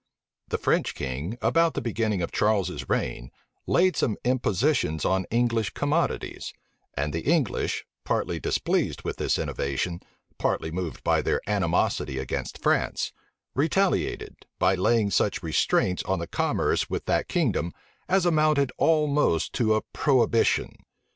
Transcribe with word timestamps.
The 0.47 0.57
French 0.57 0.95
king, 0.95 1.37
about 1.43 1.75
the 1.75 1.79
beginning 1.79 2.23
of 2.23 2.31
Charles's 2.31 2.89
reign, 2.89 3.29
laid 3.67 3.95
some 3.95 4.17
impositions 4.25 5.05
on 5.05 5.25
English 5.29 5.75
commodities: 5.75 6.53
and 6.95 7.13
the 7.13 7.21
English, 7.31 7.85
partly 8.03 8.39
displeased 8.39 9.03
with 9.03 9.17
this 9.17 9.37
innovation, 9.37 9.99
partly 10.39 10.71
moved 10.71 11.03
by 11.03 11.21
their 11.21 11.39
animosity 11.45 12.17
against 12.17 12.57
France, 12.63 13.13
retaliated, 13.53 14.35
by 14.57 14.73
laying 14.73 15.11
such 15.11 15.43
restraints 15.43 16.01
on 16.01 16.17
the 16.17 16.25
commerce 16.25 16.89
with 16.89 17.05
that 17.05 17.27
kingdom 17.29 17.71
as 18.09 18.25
amounted 18.25 18.71
almost 18.79 19.53
to 19.53 19.75
a 19.75 19.83
prohibition. 19.93 20.77